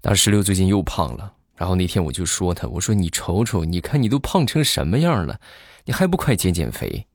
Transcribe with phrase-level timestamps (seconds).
[0.00, 1.34] 大石榴最近又胖了。
[1.54, 5.40] 然后那天我就说他，我说你瞅瞅，你看你都胖成什么样了，
[5.86, 7.08] 你还不快减减肥？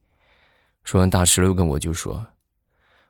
[0.84, 2.28] 说完，大石榴跟我就说：“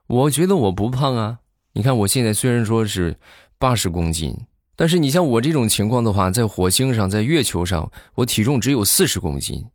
[0.05, 1.39] 我觉得我不胖啊，
[1.71, 3.17] 你看我现在虽然说是
[3.57, 9.65] 八十公斤，但是你像我这种情况的话，在火星上，在月球上，我体重只有四十公斤，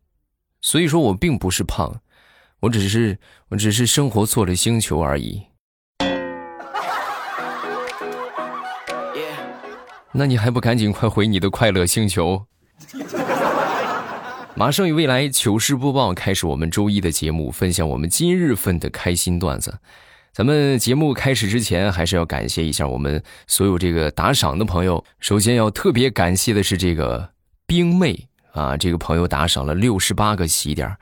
[0.61, 1.99] 所以说我并不是胖，
[2.61, 3.19] 我只是
[3.49, 5.43] 我只是生活错了星球而已。”
[10.11, 12.45] 那你还不赶紧快回你的快乐星球？
[14.55, 19.77] 马上与未来糗事播报开始，我们周一的节目，分享我们今日份的开心段子。
[20.33, 25.03] 咱们节目开始之前，还是要感谢一下我们所有这个打赏的朋友。
[25.19, 27.29] 首先要特别感谢的是这个
[27.65, 30.93] 冰妹啊，这个朋友打赏了六十八个喜点，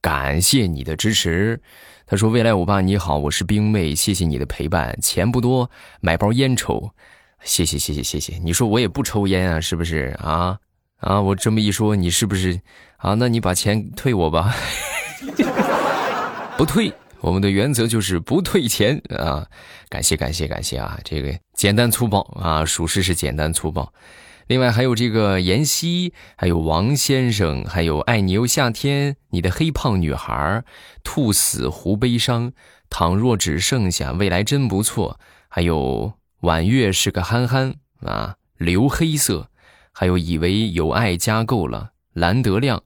[0.00, 1.60] 感谢你的支持。
[2.06, 6.90] 他说：“未来欧巴你好，我是冰妹，谢谢你的陪伴，钱不多，买包烟抽。”
[7.44, 10.58] 谢谢谢谢谢谢，你说我也不抽烟啊，是不是啊？
[10.96, 12.58] 啊，我这么一说，你是不是
[12.96, 13.14] 啊？
[13.14, 14.54] 那你把钱退我吧，
[16.56, 19.46] 不退，我们的原则就是不退钱啊！
[19.90, 20.98] 感谢感谢感谢啊！
[21.04, 23.92] 这个简单粗暴啊，属实是简单粗暴。
[24.46, 30.64] 另外还有这个妍希，还有王先生，还有爱你又夏天，你的黑胖女孩，
[31.02, 32.52] 兔死狐悲伤，
[32.88, 36.14] 倘若只剩下未来真不错，还有。
[36.44, 39.48] 婉月是个憨憨啊，留黑色，
[39.92, 42.82] 还有以为有爱加够了，蓝德亮，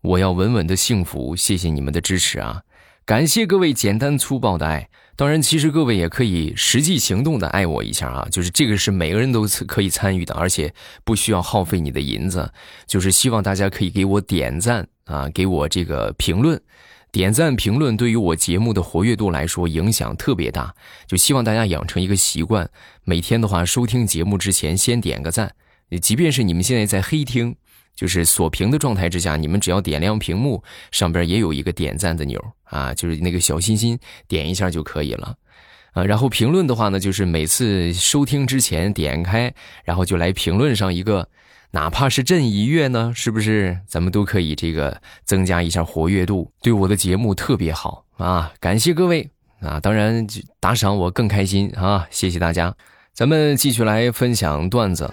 [0.00, 2.62] 我要稳稳的幸福，谢谢你们的支持啊！
[3.04, 10.72] 感谢各位简单粗暴的爱，当然，其实各位也可以实际行动的爱我一下啊，就是这个是每个人都可以参与的，而且
[11.04, 12.50] 不需要耗费你的银子，
[12.86, 16.58] 就是希望大家可以给我点赞啊，给我这个评论。
[17.16, 20.74] 点赞评论对于我节目的活跃度来说影响特别大，
[21.06, 22.68] 就希望大家养成一个习惯，
[23.04, 25.54] 每天的话收听节目之前先点个赞。
[26.02, 27.56] 即便是你们现在在黑听，
[27.94, 33.98] 就是锁屏的状态之下，你们只要点亮屏幕，上边也有一个点赞的钮啊，就是那个小心心，
[34.28, 35.36] 点一下就可以了
[35.92, 36.04] 啊。
[36.04, 39.54] 然后评论的话呢，就是每次收听之前点开，
[39.86, 41.26] 然后就来评论上一个。
[41.72, 48.52] 哪怕是朕一月呢，是不是咱们都可以这个增加一下活跃度，对我的节目特别好啊！
[48.60, 49.28] 感谢各位
[49.60, 50.26] 啊，当然
[50.58, 52.06] 打赏我更开心啊！
[52.10, 52.74] 谢谢大家，
[53.12, 55.12] 咱们继续来分享段子。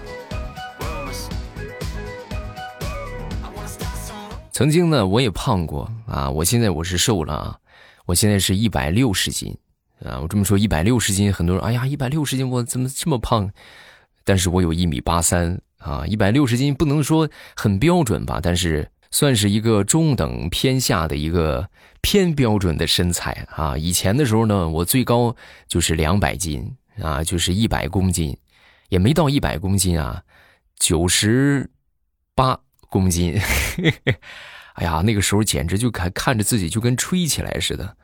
[4.54, 7.58] 曾经呢，我也胖过啊，我现在我是瘦了啊，
[8.06, 9.54] 我现在是一百六十斤
[10.06, 10.20] 啊。
[10.22, 13.50] 我这么说一百六十斤，很多人哎呀，一百六十斤我怎么这么胖？
[14.24, 15.60] 但是我有一米八三。
[15.84, 21.70] 啊，一百六十斤不能说很标准吧，但是算是一个中等偏下的一个
[22.02, 23.78] 偏标准的身材啊。
[23.78, 25.36] 以前的时候呢，我最高
[25.68, 28.38] 就是两百斤啊，就是一百公斤，
[28.88, 30.24] 也没到一百公斤啊，
[30.78, 31.70] 九十
[32.34, 32.58] 八
[32.90, 33.38] 公斤。
[34.76, 37.96] 哎呀，那个时候简直就看看着自己就跟吹起来似的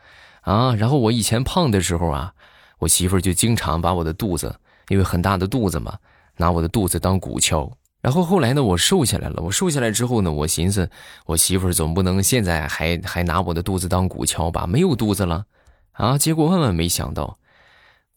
[0.42, 0.76] 啊。
[0.76, 2.34] 然后我以前胖的时候啊，
[2.80, 5.98] 我媳妇儿就经常把我的肚子，因为很大的肚子嘛。
[6.40, 7.70] 拿我的肚子当鼓敲，
[8.00, 9.42] 然后后来呢，我瘦下来了。
[9.44, 10.90] 我瘦下来之后呢，我寻思，
[11.26, 14.66] 我媳妇儿总不能现在还还拿我的肚子当鼓敲吧？
[14.66, 15.46] 没有肚子了，
[15.92, 16.18] 啊！
[16.18, 17.38] 结果万万没想到，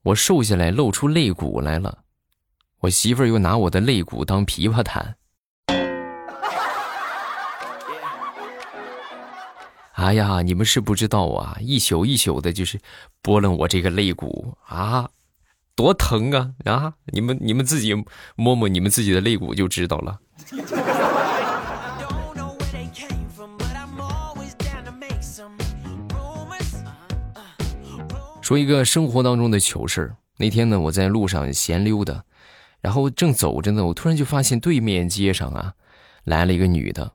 [0.05, 1.99] 我瘦下来露出肋骨来了，
[2.79, 5.17] 我媳妇儿又拿我的肋骨当琵琶弹。
[9.95, 12.79] 哎呀，你们是不知道啊，一宿一宿的，就是
[13.21, 15.11] 拨弄我这个肋骨啊。
[15.75, 16.95] 多疼啊啊！
[17.07, 17.95] 你们你们自己
[18.37, 20.19] 摸摸你们自己的肋骨就知道了。
[28.43, 32.23] 说一个生活当中的糗事那天呢，我在路上闲溜达，
[32.81, 35.73] 然后正走着呢，我突然就发现对面街上啊，
[36.25, 37.13] 来了一个女的，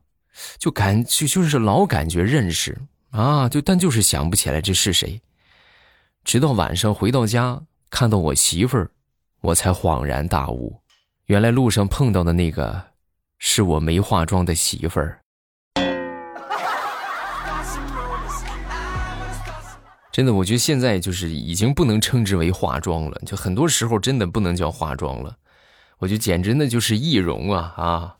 [0.57, 2.81] 就感就就是老感觉认识
[3.11, 5.21] 啊，就但就是想不起来这是谁。
[6.23, 7.61] 直到晚上回到家。
[7.89, 8.91] 看到我媳妇儿，
[9.41, 10.81] 我才恍然大悟，
[11.25, 12.87] 原来路上碰到的那个，
[13.39, 15.21] 是我没化妆的媳妇儿。
[20.11, 25.37] 真的，我觉得现在就是已经不能称之为化妆了，就很多时候真的不能叫化妆了，
[25.99, 28.15] 我觉得简直那就是易容啊啊！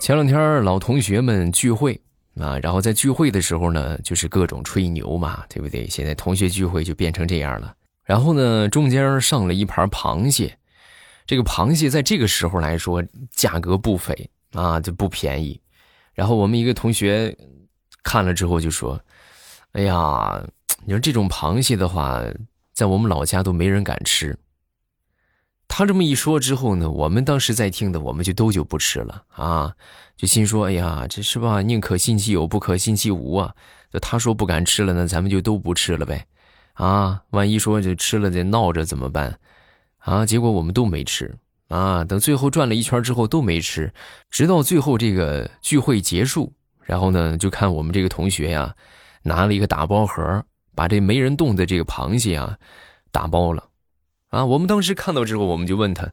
[0.00, 2.00] 前两天老同学们聚会。
[2.38, 5.86] 啊，然后在聚会的时候呢，就是各种吹牛嘛，对不对？
[5.88, 7.74] 现在同学聚会就变成这样了。
[8.04, 10.56] 然后呢，中间上了一盘螃蟹，
[11.26, 15.60] 这个螃蟹在这个时候来说价格不菲啊，就不便宜。
[16.12, 17.36] 然后我们一个同学
[18.02, 19.00] 看了之后就说
[19.72, 20.42] ：“哎呀，
[20.84, 22.22] 你说这种螃蟹的话，
[22.72, 24.36] 在我们老家都没人敢吃。
[25.72, 29.72] 他这么一说之后呢，我们当时在听的，我们就都就不吃了啊，
[30.16, 31.62] 就心说：哎呀，这是吧？
[31.62, 33.54] 宁可信其有，不可信其无啊。
[33.92, 36.26] 就他说不敢吃了，那咱们就都不吃了呗。
[36.74, 39.38] 啊，万一说就吃了再闹着怎么办？
[39.98, 41.32] 啊，结果我们都没吃
[41.68, 42.02] 啊。
[42.02, 43.94] 等最后转了一圈之后都没吃，
[44.28, 46.52] 直到最后这个聚会结束，
[46.82, 48.74] 然后呢，就看我们这个同学呀，
[49.22, 50.44] 拿了一个打包盒，
[50.74, 52.58] 把这没人动的这个螃蟹啊，
[53.12, 53.69] 打包了。
[54.30, 56.10] 啊，我们当时看到之后，我们就问他：“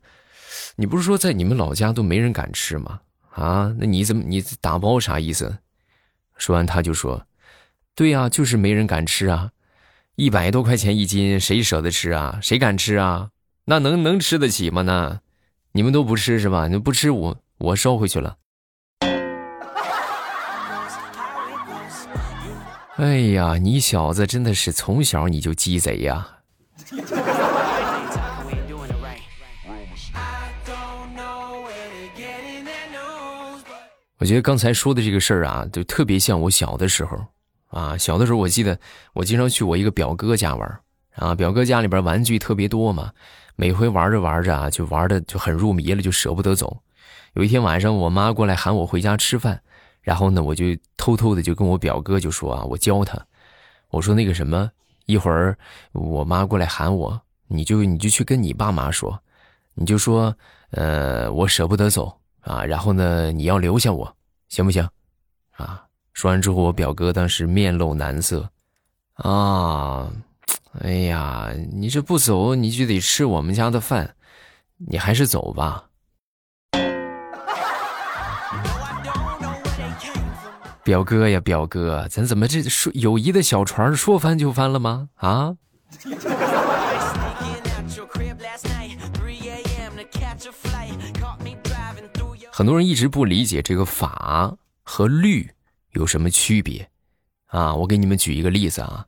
[0.75, 2.99] 你不是说在你们老家都没人敢吃吗？
[3.31, 5.59] 啊，那你怎么你打包啥意思？”
[6.35, 7.27] 说完他就说
[7.95, 9.51] ：“对呀，就是没人敢吃啊，
[10.15, 12.39] 一百多块钱一斤，谁舍得吃啊？
[12.41, 13.29] 谁敢吃啊？
[13.65, 14.81] 那能能吃得起吗？
[14.81, 15.21] 那
[15.73, 16.67] 你们都不吃是吧？
[16.67, 18.37] 你不吃我我收回去了。”
[22.97, 26.36] 哎呀，你小子真的是从小你就鸡贼呀！
[34.19, 37.23] 我觉得刚才说的这个事儿啊，就特别像我小的时候，
[37.67, 38.79] 啊，小的时候我记得
[39.13, 40.79] 我经常去我一个表哥家玩，
[41.15, 43.11] 啊，表哥家里边玩具特别多嘛，
[43.55, 46.81] 每回玩着玩着啊，就玩的就很入迷了，就舍不得走。
[47.33, 49.61] 有一天晚上，我妈过来喊我回家吃饭，
[50.01, 50.65] 然后呢，我就
[50.97, 53.23] 偷偷的就跟我表哥就说啊，我教他，
[53.89, 54.71] 我说那个什么，
[55.05, 55.55] 一会儿
[55.91, 59.21] 我妈过来喊我，你就你就去跟你爸妈说，
[59.75, 60.35] 你就说，
[60.71, 62.19] 呃，我舍不得走。
[62.47, 64.15] 啊，然后呢，你要留下我，
[64.47, 64.87] 行不行？
[65.57, 65.83] 啊，
[66.13, 68.49] 说完之后，我表哥当时面露难色，
[69.15, 70.09] 啊，
[70.79, 74.15] 哎呀，你这不走，你就得吃我们家的饭，
[74.77, 75.83] 你还是走吧。
[80.83, 85.09] 表哥呀，表哥，咱怎么这说友谊的小船说翻就翻了吗？
[85.15, 85.53] 啊？
[92.57, 95.47] 很多人一直不理解这个法和律
[95.91, 96.89] 有什么区别，
[97.45, 99.05] 啊，我给你们举一个例子啊，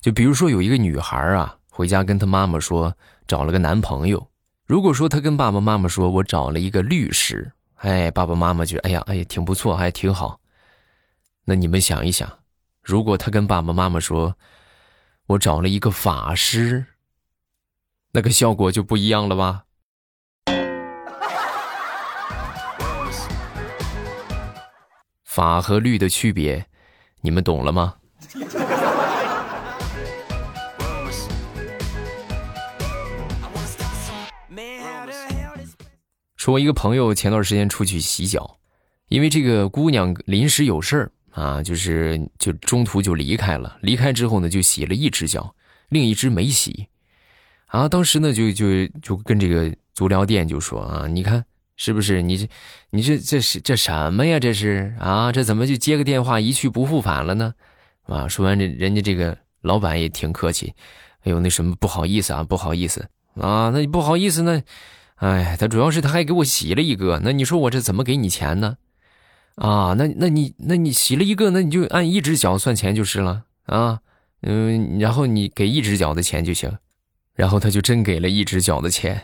[0.00, 2.96] 就比如说有一个女孩啊，回家跟她妈妈说
[3.28, 4.26] 找了个男朋友，
[4.64, 10.40] 如果说她跟爸爸妈妈说我找了一个律师，哎，爸爸妈妈觉得哎呀哎呀挺不错，还挺好，
[11.44, 12.38] 那你们想一想，
[12.80, 14.34] 如果她跟爸爸妈妈说
[15.26, 16.86] 我找了一个法师，
[18.12, 19.64] 那个效果就不一样了吧？
[25.34, 26.62] 法和律的区别，
[27.22, 27.94] 你们懂了吗？
[36.36, 38.58] 说，一个朋友前段时间出去洗脚，
[39.08, 43.78] 因为这个姑娘临时有事儿啊，就是就中途就离开了。
[43.80, 45.54] 离开之后呢，就洗了一只脚，
[45.88, 46.88] 另一只没洗。
[47.68, 51.42] 啊，当时呢就就就跟这个足疗店就说啊，你看。
[51.82, 52.48] 是不是你这，
[52.90, 54.38] 你这这是这什么呀？
[54.38, 57.54] 这是啊，这怎么就接个电话一去不复返了呢？
[58.04, 60.74] 啊，说完这人家这个老板也挺客气，
[61.24, 64.62] 哎呦那什么不好意思啊，不好意思啊，那你不好意思呢？
[65.16, 68.76] 哎，他主要是他还给我洗了一个，那你说我这怎么给你钱呢？
[69.56, 73.98] 啊，那那你那你洗了一个，那你就按一只脚算钱就是了啊，
[74.42, 76.78] 嗯，然后你给一只脚的钱就行，
[77.34, 79.20] 然后他就真给了一只脚的钱。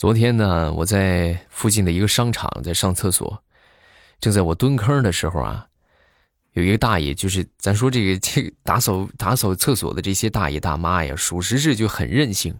[0.00, 3.42] 昨天呢，我在附近的一个商场在上厕所，
[4.18, 5.66] 正在我蹲坑的时候啊，
[6.54, 12.56] 有一个大爷，就是咱说这个 这个打扫打扫厕所的这些大爷大妈呀，属实是就很任性，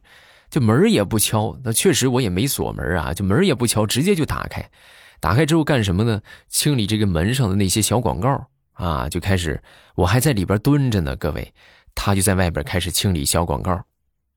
[0.50, 1.58] 就门也不敲。
[1.64, 4.70] 那确实我也没锁门啊，就门也不敲，直接就打开。
[5.18, 6.20] 打开之后干什么呢？
[6.50, 9.62] 清理这个门上的那些小广告啊，就开始。
[9.94, 11.54] 我还在里边蹲着呢，各位，
[11.94, 13.82] 他就在外边开始清理小广告，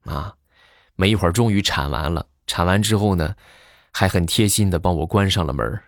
[0.05, 0.33] 啊，
[0.95, 2.25] 没一会儿终于铲完了。
[2.45, 3.35] 铲完之后呢，
[3.91, 5.79] 还很贴心的帮我关上了门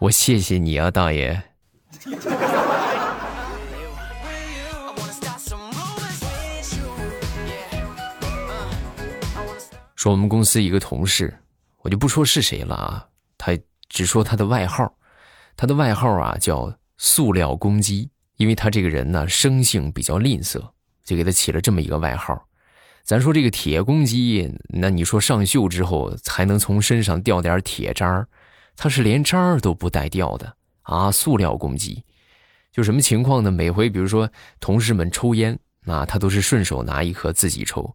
[0.00, 1.42] 我谢谢你啊，大爷。
[9.96, 11.34] 说我们公司一个同事，
[11.80, 14.94] 我就不说是谁了啊，他只说他的外号，
[15.56, 20.73] 他的外号啊叫“塑料公鸡”，因为他这个人呢生性比较吝啬。
[21.04, 22.46] 就给他起了这么一个外号，
[23.04, 28.26] 咱说这个铁公鸡，那你说上锈之后还能从身上掉点铁渣儿，
[28.76, 31.12] 它是连渣儿都不带掉的啊！
[31.12, 32.02] 塑料公鸡，
[32.72, 33.50] 就什么情况呢？
[33.50, 37.94] 每回比如说同事们抽烟，啊，他都是顺手拿一颗自己抽，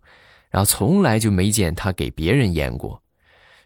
[0.51, 3.01] 然后从来就没见他给别人烟过。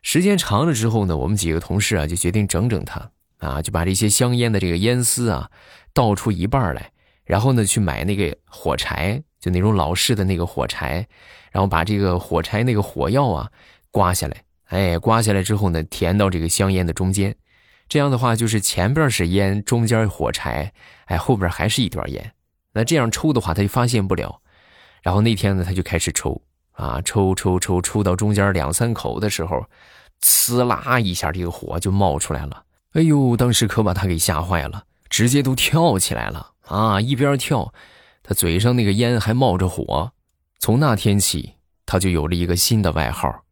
[0.02, 5.52] 时间长了之后呢，我们几个同事啊就决定整整他啊，就把这些香烟的这个烟丝啊
[5.94, 6.92] 倒出一半来，
[7.26, 11.06] 然后呢去买那个火柴，就那种老式的那个火柴，
[11.52, 13.52] 然后把这个火柴那个火药啊
[13.92, 17.36] 刮下来，哎，刮下来之后呢填到这个香烟的中间，
[17.90, 20.72] 这样的话就是前边是烟，中间火柴，
[21.08, 22.32] 哎，后边还是一段烟。
[22.72, 24.40] 那这样抽的话他就发现不了。
[25.02, 26.42] 然后那天呢他就开始抽。
[26.72, 29.64] 啊，抽抽抽抽到中间两三口的时候，
[30.24, 32.64] 呲啦一下，这个火就冒出来了。
[32.94, 37.00] 哎呦，当时可把他给吓坏了，直接都跳起来了啊！
[37.00, 37.72] 一边跳，
[38.24, 40.14] 他嘴上那个烟还冒着火。
[40.58, 43.44] 从那天起，他就有了一个新的外号，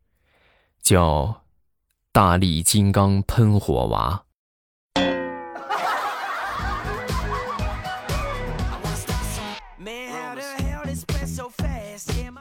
[0.82, 1.44] 叫
[2.14, 4.24] “大力金刚喷火娃”。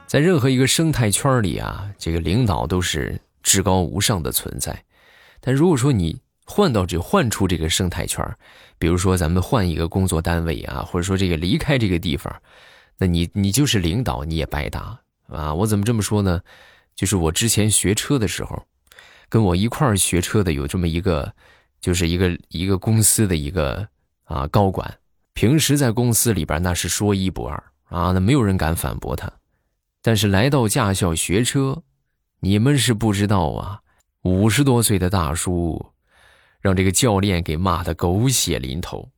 [0.07, 4.85] 在任何一个生态圈里啊，这个领导都是至高无上的存在。
[5.39, 8.21] 但如果说你换到这换出这个生态圈，
[8.77, 12.41] 比如说咱们换一个工作单位啊，或者说这个离开这个地方，
[12.97, 15.53] 那你你就是领导你也白搭啊！
[15.53, 16.41] 我怎么这么说呢？
[16.93, 18.61] 就是我之前学车的时候，
[19.29, 21.33] 跟我一块儿学车的有这么一个，
[21.79, 23.87] 就是一个一个公司的一个
[24.25, 24.99] 啊高管，
[25.31, 29.31] 平时在公司里边那是说一不二啊，那没有人敢反驳他。
[30.01, 31.81] 但是来到驾校学车，
[32.41, 33.79] 你们是不知道啊！
[34.23, 35.93] 五十多岁的大叔，
[36.61, 39.09] 让这个教练给骂的狗血淋头，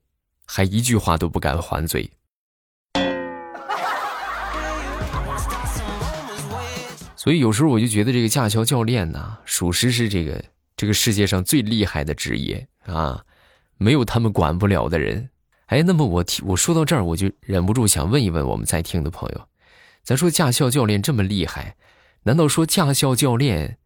[0.46, 2.10] 还一句话都不敢还嘴。
[7.16, 10.44] 所以有时候我就觉得这个驾校教练呢，属实是这个
[10.76, 13.24] 这个世界上最厉害的职业啊！
[13.78, 15.30] 没有他们管不了的人。
[15.66, 19.48] 哎，那么我提我说到这儿，我就忍不住想问一问我们在听的朋友。
[20.04, 21.76] 咱说驾校教练这么厉害，
[22.24, 23.78] 难道说驾校教练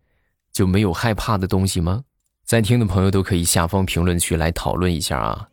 [0.52, 2.04] 就没有害怕的东西吗？
[2.48, 5.46] 在听的朋友都可以下方评论区来讨论一下啊。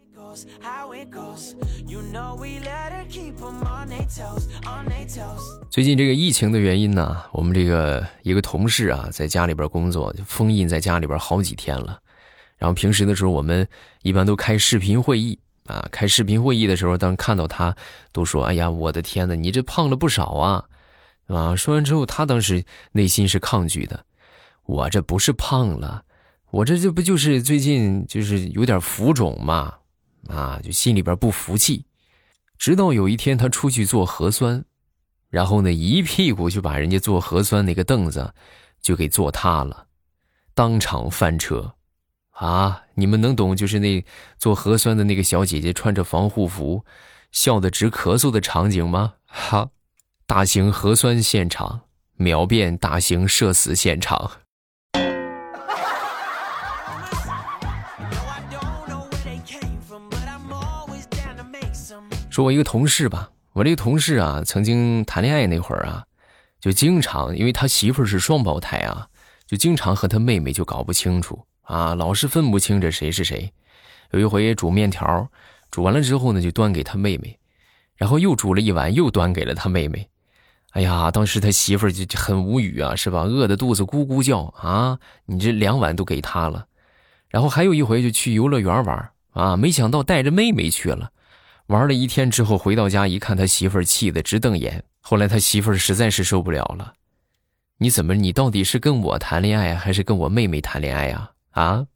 [5.68, 11.98] 最近这个疫情的原因呢，我们这个一个同事啊，在家里边工作，就封印在家里边好几天了。
[12.56, 13.66] 然后平时的时候，我们
[14.02, 15.36] 一般都开视频会议。
[15.66, 17.74] 啊，开视频会议的时候，当看到他，
[18.12, 20.64] 都说：“哎呀，我的天呐，你这胖了不少啊！”
[21.26, 24.04] 啊，说完之后，他当时内心是抗拒的。
[24.66, 26.04] 我这不是胖了，
[26.54, 29.75] 我这这不就是最近就是有点浮肿嘛？
[30.28, 31.84] 啊，就心里边不服气。
[32.56, 34.64] 直到有一天他出去做核酸，
[35.30, 38.32] 然后呢，一屁股就把人家做核酸那个凳子
[38.80, 39.87] 就给坐塌了，
[40.54, 41.75] 当场翻车。
[42.30, 44.04] 啊，你们能懂就是那
[44.38, 46.84] 做核酸的那个小姐姐穿着防护服，
[47.32, 49.14] 笑得直咳嗽的场景吗？
[49.26, 49.70] 哈，
[50.25, 51.80] 大型核酸现场
[52.14, 54.30] 秒变大型社死现场。
[62.34, 66.02] 说我一个同事吧，我这个同事啊，曾经谈恋爱那会儿啊，
[66.58, 69.06] 就经常因为他媳妇儿是双胞胎啊，
[69.46, 71.46] 就经常和他妹妹就搞不清楚。
[71.62, 73.52] 啊，老是分不清这谁是谁。
[74.10, 75.28] 有一回煮面条，
[75.70, 77.38] 煮完了之后呢，就端给他妹妹，
[77.94, 80.08] 然后又煮了一碗，又端给了他妹妹。
[80.72, 83.20] 哎呀，当时他媳妇儿就很无语啊，是吧？
[83.20, 84.98] 饿的肚子咕咕叫啊！
[85.26, 86.66] 你这两碗都给他了。
[87.28, 91.12] 然后还有一回就去游乐园玩啊，没想到带着妹妹去了，
[91.68, 94.85] 玩了一天之后回到家一看，他媳妇儿气得直瞪眼。
[95.00, 96.92] 后来他媳妇儿实在是受不了了，
[97.78, 98.14] 你怎么？
[98.14, 101.30] 你到底是跟我谈恋爱还是跟我妹妹谈恋爱呀？
[101.52, 101.87] 啊！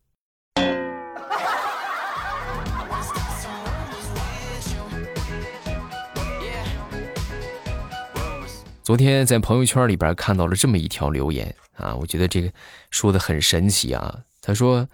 [8.82, 12.50] 昨天在朋友圈里边看到了这么一条留言啊，我觉得这个
[12.90, 14.20] 说的很神奇啊。
[14.40, 14.88] 他说：“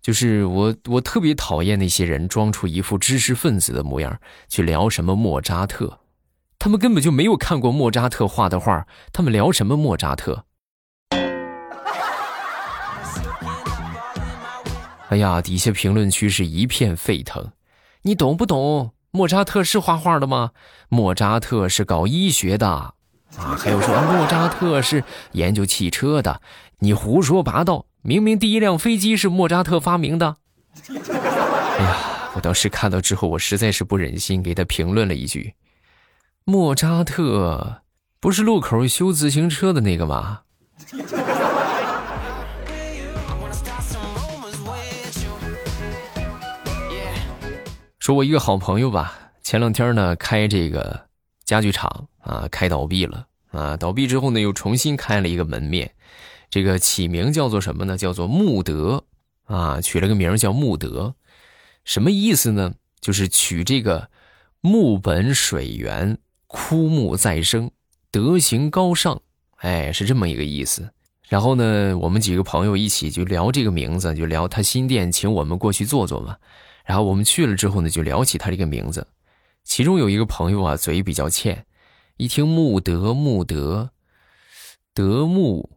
[0.00, 6.00] 就是我，我特别讨厌那些人装出一副知识分子的模样去聊什么莫扎特，
[6.58, 10.44] 他们根本就没有看过莫扎特画的画，他们聊什么莫扎特？”
[15.10, 17.52] 哎呀，底下评论区是一片沸腾，
[18.02, 18.92] 你懂不懂？
[19.10, 20.50] 莫扎特是画画的吗？
[20.90, 22.92] 莫扎特是搞医学的啊！
[23.58, 25.02] 还有说莫扎特是
[25.32, 26.42] 研究汽车的，
[26.80, 27.86] 你胡说八道！
[28.02, 30.36] 明明第一辆飞机是莫扎特发明的。
[30.88, 35.54] 哎呀，我当时看到之后，我实在是不忍心，给他评论了一句：
[36.44, 37.82] 莫扎特
[38.20, 40.40] 不是路口修自行车的那个吗？
[47.98, 51.08] 说我一个好朋友吧，前两天呢开这个
[51.44, 55.92] 家具厂啊，开倒闭了啊，倒闭之后呢，又重新开了一个门面，
[56.50, 57.96] 这个起名叫做什么呢？
[57.96, 59.04] 叫做木德
[59.44, 61.14] 啊，取了个名叫木德，
[61.84, 62.74] 什么意思呢？
[63.00, 64.10] 就是取这个
[64.60, 67.70] 木本水源，枯木再生，
[68.10, 69.20] 德行高尚，
[69.58, 70.90] 哎，是这么一个意思。
[71.28, 76.36] 然后呢，我们几个朋友一起就聊这个名字，就聊他新店，请我们过去坐坐嘛。
[76.84, 79.06] 然后我们去了之后呢，就聊起他这个名字。
[79.62, 81.66] 其中有一个朋友啊，嘴比较欠。
[82.16, 83.90] 一听木德木德，
[84.94, 85.70] 德木，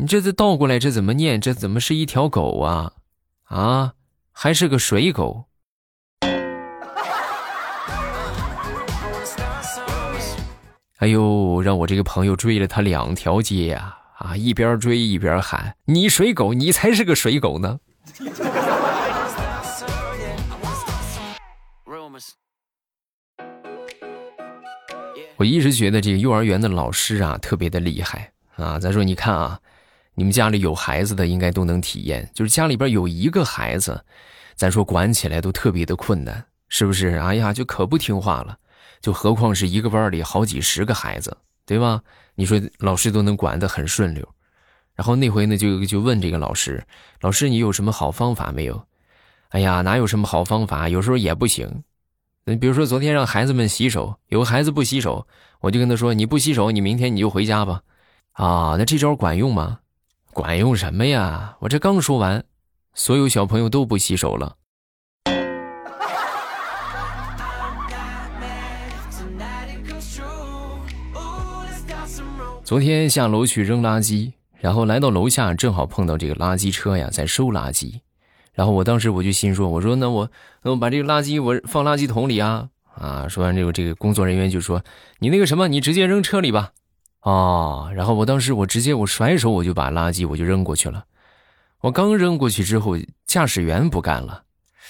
[0.00, 1.38] 你这字倒过来这怎么念？
[1.38, 2.92] 这怎么是一条狗啊？
[3.44, 3.92] 啊，
[4.32, 5.44] 还是个水狗？
[11.00, 13.94] 哎呦，让我这个朋友追了他两条街呀！
[14.16, 17.78] 啊，一边追一边喊：“你水狗，你才是个水狗呢！”
[25.36, 28.78] 我一直觉得这个幼儿园的老师啊特别的厉害啊！
[28.78, 29.60] 再说你看啊，
[30.20, 34.04] 你们家里有孩子的应该都能体验，就是家里边有一个孩子，
[34.54, 37.16] 咱说管起来都特别的困难，是不是？
[37.16, 38.58] 哎呀，就可不听话了，
[39.00, 41.34] 就何况是一个班里好几十个孩子，
[41.64, 42.02] 对吧？
[42.34, 44.22] 你说老师都能管得很顺溜，
[44.94, 46.84] 然后那回呢就就问这个老师，
[47.22, 48.78] 老师你有什么好方法没有？
[49.48, 50.90] 哎呀，哪有什么好方法？
[50.90, 51.82] 有时候也不行。
[52.44, 55.26] 你比如说，昨天让孩子们洗手，有个孩子不洗手，
[55.60, 57.80] 我就跟他说：“你不洗手，你明天你就回家吧。”
[58.32, 59.78] 啊，那这招管用吗？
[60.32, 61.56] 管用什么呀？
[61.60, 62.44] 我这刚说完，
[62.94, 64.56] 所有小朋友都不洗手了。
[72.64, 78.00] 昨天下楼去扔垃圾，然后来到楼下，正好碰到这个垃圾车呀，在收垃圾。
[78.52, 80.30] 然后我当时我就心说，我说那我
[80.62, 83.26] 那我把这个垃圾我放垃圾桶里啊啊！
[83.26, 84.84] 说完这个这个工作人员就说
[85.18, 86.70] 你那个什么，你直接扔车里吧。
[87.22, 91.04] 哦，然后我当时我直接我甩手我就把垃圾我就扔过去了。
[91.80, 92.96] 我刚扔过去之后，
[93.26, 94.44] 驾驶员不干了，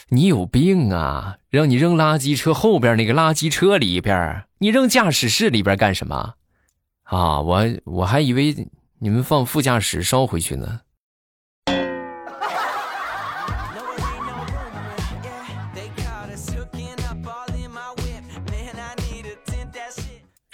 [0.08, 1.36] 你有病啊！
[1.48, 6.34] 让你扔垃圾车后边那个垃圾车里边，你扔驾驶室里边干什么？
[7.04, 10.80] 啊，我我还以为你们放副驾驶捎回去呢。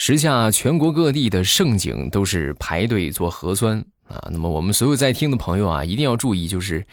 [0.07, 6.87] 时下全国各地的盛景都是排队做核酸啊，那么我们所有在听的朋友啊，一定要注意，就是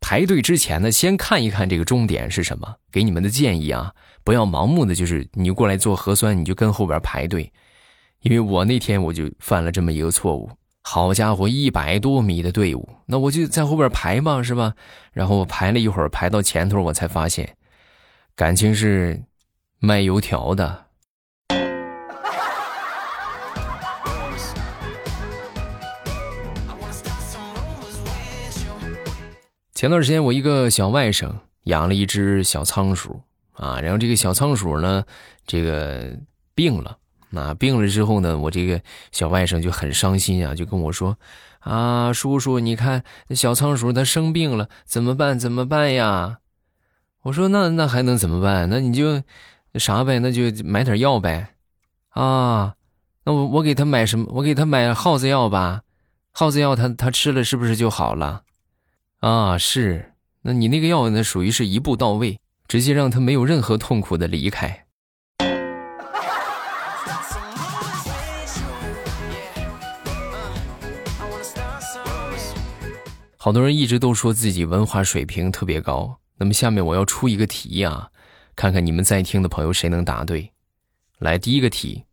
[0.00, 2.74] 排队之前呢，先看一看这个终点是什么。
[2.92, 7.50] 给你们的建议啊，不要盲目的就是你过来做核酸，你就跟后边排队，
[8.20, 10.50] 因为我那天我就犯了这么一个错误。
[10.82, 14.74] 好家伙，一百多米的队伍，那我就在后边排嘛，是吧？
[15.14, 17.56] 然后我排了一会儿，排到前头，我才发现，
[18.36, 19.22] 感情是
[19.78, 20.87] 卖油条的。
[29.78, 35.04] 前段时间，我一个小外甥养了一只小仓鼠啊，然后这个小仓鼠呢，
[35.46, 36.18] 这个
[36.52, 36.98] 病了。
[37.30, 41.16] 那病了之后呢，我这个小外甥就很伤心啊，就跟我说
[41.62, 45.38] ：“啊，叔叔，你看小仓鼠它生病了，怎么办？
[45.38, 46.38] 怎么办呀？”
[47.22, 48.68] 我说：“那那还能怎么办？
[48.68, 49.22] 那你就
[49.74, 50.18] 啥呗？
[50.18, 51.54] 那就买点药呗。
[52.08, 52.74] 啊，
[53.22, 54.26] 那我我给他买什么？
[54.30, 55.82] 我给他买耗子药吧。
[56.32, 58.42] 耗子药他他吃了是不是就好了？”
[59.20, 61.24] 啊，是，那你那个药呢？
[61.24, 64.86] 属于是一步到位，直接让他没有任何痛苦的离开。
[73.36, 78.10] 好多人一直都说自己文化水平特别高，那么下面我要出一个题啊，
[78.54, 80.52] 看看你们在听的朋友谁能答对。
[81.18, 82.04] 来，第一个题：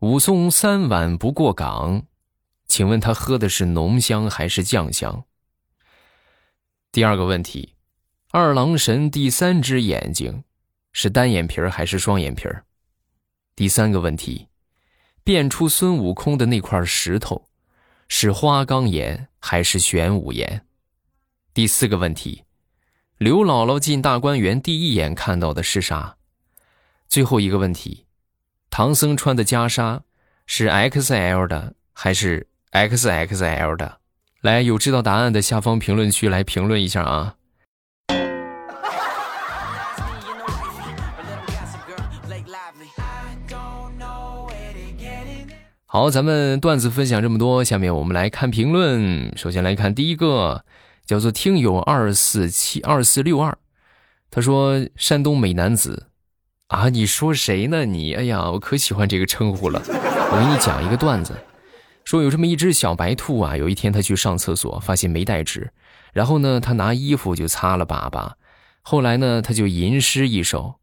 [0.00, 2.02] 武松三碗不过岗，
[2.66, 5.24] 请问他喝的是浓香还是酱香？
[6.92, 7.76] 第二个问题，
[8.32, 10.42] 二郎神第三只眼睛
[10.90, 12.64] 是单眼皮儿还是双眼皮儿？
[13.54, 14.48] 第三个问题，
[15.22, 17.48] 变出孙悟空的那块石头
[18.08, 20.66] 是花岗岩还是玄武岩？
[21.54, 22.42] 第四个问题，
[23.18, 26.16] 刘姥姥进大观园第一眼看到的是啥？
[27.06, 28.06] 最后一个问题，
[28.68, 30.00] 唐僧穿的袈裟
[30.44, 33.99] 是 XL 的还是 XXL 的？
[34.42, 37.34] 来，有知道答案的下方评论区来评论一下啊！
[45.84, 49.36] 好，咱们段子分享这么多，下面我们来看评论。
[49.36, 50.64] 首先来看第一个，
[51.04, 53.58] 叫做听友二四七二四六二，
[54.30, 56.06] 他说：“山东美男子
[56.68, 57.84] 啊，你说谁呢？
[57.84, 59.82] 你哎呀，我可喜欢这个称呼了。”
[60.32, 61.36] 我给你讲一个段子，
[62.04, 65.70] 说有这么一只小白兔啊，有一天它去上厕所，发现没带纸，
[66.12, 68.32] 然后呢，它拿衣服就擦了粑粑，
[68.82, 70.76] 后来呢，它就吟诗一首：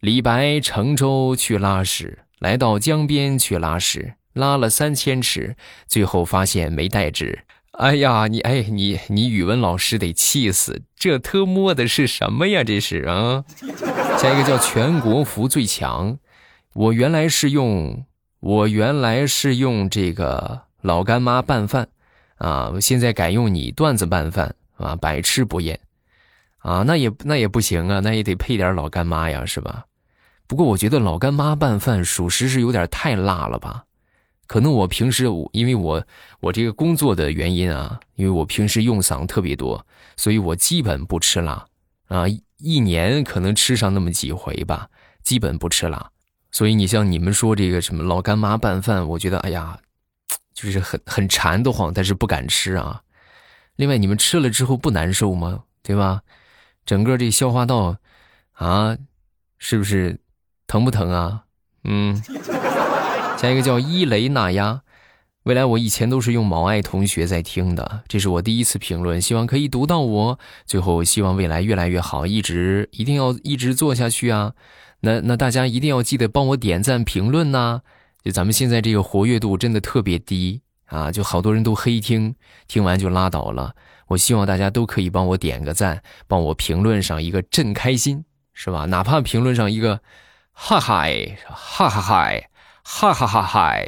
[0.00, 7.44] 李白乘舟去拉屎，来到江边去拉屎，拉了三千尺，最后发现没带纸。
[7.72, 10.82] 哎呀，你哎你你语文老师得气死！
[10.96, 12.62] 这特么的是什么呀？
[12.62, 13.44] 这是啊。
[14.18, 16.18] 下一个叫全国服最强。
[16.74, 18.04] 我原来是用
[18.40, 21.86] 我原来是用这个老干妈拌饭
[22.36, 25.78] 啊，现在改用你段子拌饭啊，百吃不厌
[26.58, 26.82] 啊。
[26.86, 29.84] 那也那也不行啊，那也得配点老干妈呀，是吧？
[30.46, 33.84] 不过我觉得老干妈拌饭属实是有点太辣了吧。
[34.46, 36.02] 可能我平时我因为我
[36.40, 41.66] 我这个工作的原因啊，因为我平时用嗓特别多，所以我基本不吃辣
[42.08, 42.24] 啊，
[42.56, 44.88] 一年可能吃上那么几回吧，
[45.22, 46.10] 基本不吃辣。
[46.52, 49.78] 所以你像你们说这个什么老干妈拌饭，我觉得哎呀，
[50.54, 53.02] 就是很很馋得慌，但是不敢吃啊。
[53.76, 55.64] 另外你们吃了之后不难受吗？
[55.82, 56.22] 对吧？
[56.84, 57.96] 整个这消化道
[58.52, 58.96] 啊，
[59.58, 60.20] 是不是
[60.66, 61.44] 疼不疼啊？
[61.84, 62.22] 嗯。
[63.38, 64.82] 下一个叫伊雷纳亚，
[65.44, 70.38] 未来我以前都是用毛爱同学在听的，这是我第一次评论，希望可以读到我。
[70.66, 74.52] 最后希望未来越来越好，一直一定要一直做下去啊！
[75.00, 77.80] 那那大家一定要记得帮我点赞评论呐！
[78.22, 82.34] 就咱们现在这个活跃度真的特别低啊，就好多人都黑听，
[82.68, 83.74] 听完就拉倒了。
[84.08, 88.86] 我希望大家都可以帮我点个赞，帮我评论上一个真开心，是吧？
[88.86, 90.00] 哪怕评论上一个
[90.52, 92.46] 哈嗨哈哈嗨。
[92.82, 93.86] 哈哈哈嗨，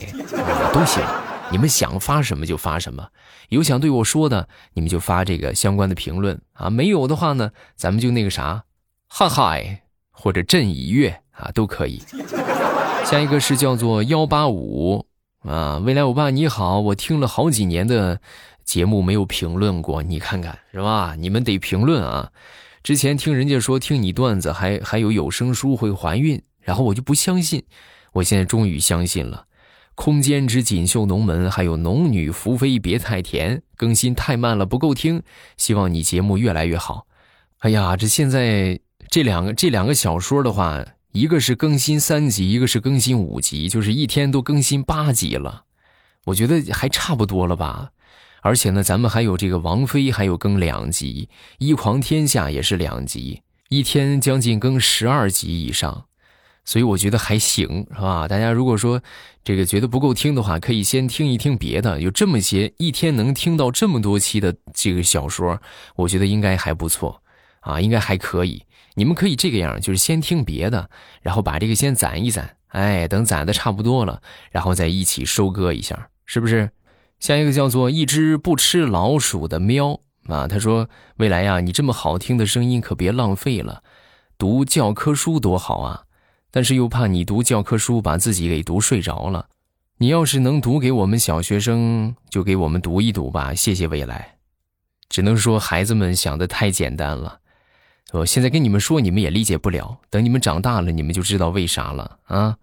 [0.72, 1.02] 都行，
[1.50, 3.08] 你们想发什么就发什么，
[3.48, 6.70] 有想对我说的，你们就发这个相关的评论啊。
[6.70, 8.64] 没有的话呢，咱们就那个啥，
[9.08, 12.00] 哈嗨或者朕已阅啊，都可以。
[13.04, 15.04] 下一个是叫做幺八五
[15.40, 18.20] 啊，未来欧巴你好，我听了好几年的
[18.64, 21.16] 节目没有评论过，你看看是吧？
[21.18, 22.30] 你们得评论啊。
[22.84, 27.64] 之前听人家说听你段子还还有有声书会怀孕，然后我就不相信。
[28.12, 29.46] 我现在终于相信了，
[29.94, 35.22] 空间之锦绣龙门，还有农女福妃别太甜，更新太慢了不够听，
[35.56, 37.06] 希望你节目越来越好。
[37.58, 38.78] 哎呀，这现在
[39.12, 45.64] 这两个这两个小说的话，一个是更新三集，一个是更新五集，就是一天都更新八集了，
[46.24, 47.90] 我觉得还差不多了吧。
[48.40, 56.06] 而且呢，咱们还有这个王妃还有更两集，一狂天下也是两集，一天将近更十二集以上。
[56.64, 58.26] 所以我觉得还行，是吧？
[58.26, 59.02] 大家如果说
[59.44, 62.00] 这个觉得不够听的话，可以先听一听别的。
[62.00, 65.60] 有这么些一天能听到这么多期的这个小说，
[65.96, 67.22] 我觉得应该还不错
[67.60, 68.62] 啊，应该还可以。
[68.94, 76.70] 你们可以这个样，就是先听别的，然后把这个先攒一攒，哎，等攒的差不多了，然后再一起收割一下，是不是？
[77.20, 83.82] 下一个叫做一只不吃老鼠的喵啊，他说：“未来呀，你这么好听的声音可别浪费了，
[84.36, 86.04] 读教科书多好啊。”
[86.54, 89.46] 但是又怕你读教科书把自己给读睡着了，
[89.96, 93.54] 你要是能读给我们小学生，就给我们读一读吧。
[93.54, 94.36] 谢谢未来，
[95.08, 97.38] 只能说孩子们想的太简单了，
[98.10, 100.00] 我现在跟你们说，你们也理解不了。
[100.10, 102.56] 等你们长大了，你们就知道为啥了啊。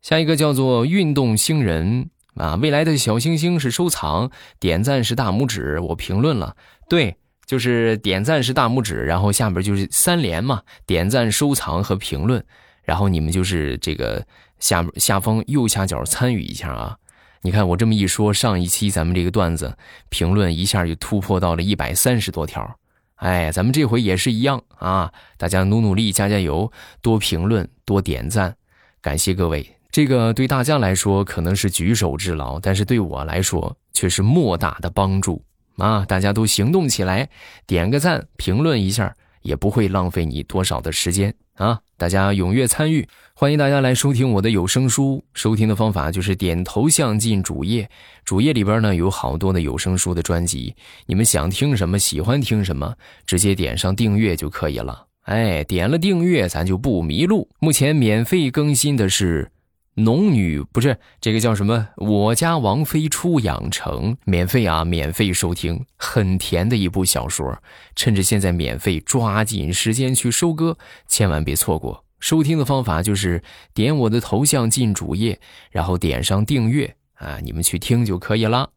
[0.00, 6.56] 下一个叫做运动星人啊，未来的小星星是收藏，点赞是大拇指，我评论了，
[6.88, 12.42] 对，就是点赞是大拇指，然后下边就是三连嘛，点赞、收藏和评论。
[12.82, 14.26] 然后你们就是这个
[14.58, 16.96] 下下方右下角参与一下啊！
[17.42, 19.76] 你看我这么一说，上一期咱们这个段子
[20.08, 22.78] 评论一下就突破到了一百三十多条，
[23.22, 25.12] 哎，咱们这回也是一样啊！
[25.38, 28.52] 大家努努力，加加油，多评论，多点赞，
[29.00, 29.64] 感谢各位。
[29.92, 35.40] 这个对大家来说可能是举手之劳，但是对我来说却是莫大的帮助
[35.76, 36.04] 啊！
[36.04, 37.28] 大家都行动起来，
[37.64, 41.34] 点个赞，评论一下，也不会浪费你多少的时间。
[41.54, 41.78] 啊！
[41.98, 45.22] 大家踊跃参与，欢迎大家来收听我的有声书。
[45.34, 47.88] 收听的方法就是点头像进主页，
[48.24, 50.74] 主页里边呢有好多的有声书的专辑，
[51.04, 52.92] 你们想听什么，喜欢听什么，
[53.26, 55.06] 直接点上订阅就可以了。
[55.24, 57.46] 哎，点了订阅，咱就不迷路。
[57.60, 59.50] 目前免费更新的是。
[59.94, 61.88] 农女不是这个叫什么？
[61.96, 67.62] 我家王妃出养成，免费啊，免费收听，很甜的一部小说。
[67.94, 72.04] 趁着现在免费，抓紧时间去收割，千万别错过。
[72.20, 73.42] 收听的方法就是
[73.74, 75.38] 点我的头像进主页，
[75.70, 78.70] 然后点上订阅啊，你们去听就可以了。